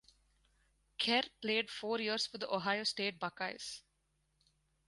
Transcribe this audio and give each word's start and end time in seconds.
Kerr 0.97 1.21
played 1.43 1.69
four 1.69 1.99
years 2.01 2.25
for 2.25 2.39
the 2.39 2.51
Ohio 2.51 2.83
State 2.83 3.19
Buckeyes. 3.19 3.83